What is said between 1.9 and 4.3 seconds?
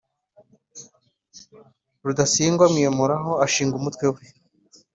rudasingwa amwiyomoraho, ashinga umutwe we